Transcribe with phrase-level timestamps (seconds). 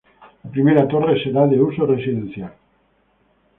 [0.45, 2.53] La primera torre será de uso residencial.